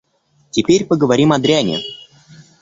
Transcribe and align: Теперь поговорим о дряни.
Теперь 0.49 0.85
поговорим 0.87 1.31
о 1.31 1.37
дряни. 1.37 1.77